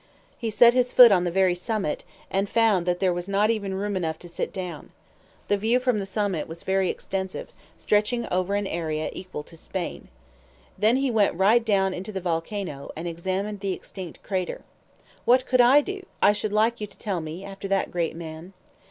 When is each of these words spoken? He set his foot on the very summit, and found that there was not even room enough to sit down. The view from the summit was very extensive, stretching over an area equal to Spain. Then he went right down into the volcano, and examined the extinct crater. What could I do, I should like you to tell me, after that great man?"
He 0.35 0.49
set 0.49 0.73
his 0.73 0.91
foot 0.91 1.11
on 1.11 1.25
the 1.25 1.29
very 1.29 1.53
summit, 1.53 2.05
and 2.31 2.49
found 2.49 2.87
that 2.87 2.99
there 2.99 3.13
was 3.13 3.27
not 3.27 3.51
even 3.51 3.75
room 3.75 3.95
enough 3.95 4.17
to 4.25 4.27
sit 4.27 4.51
down. 4.51 4.89
The 5.47 5.57
view 5.59 5.79
from 5.79 5.99
the 5.99 6.07
summit 6.07 6.47
was 6.47 6.63
very 6.63 6.89
extensive, 6.89 7.53
stretching 7.77 8.25
over 8.31 8.55
an 8.55 8.65
area 8.65 9.11
equal 9.13 9.43
to 9.43 9.55
Spain. 9.55 10.07
Then 10.75 10.97
he 10.97 11.11
went 11.11 11.35
right 11.35 11.63
down 11.63 11.93
into 11.93 12.11
the 12.11 12.19
volcano, 12.19 12.89
and 12.95 13.07
examined 13.07 13.59
the 13.59 13.73
extinct 13.73 14.23
crater. 14.23 14.61
What 15.23 15.45
could 15.45 15.61
I 15.61 15.81
do, 15.81 16.03
I 16.19 16.33
should 16.33 16.51
like 16.51 16.81
you 16.81 16.87
to 16.87 16.97
tell 16.97 17.21
me, 17.21 17.45
after 17.45 17.67
that 17.67 17.91
great 17.91 18.15
man?" 18.15 18.53